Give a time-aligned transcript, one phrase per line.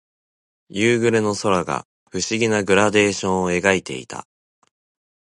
[0.69, 4.25] 夕暮れの空が不思議なグラデーションを描いていた。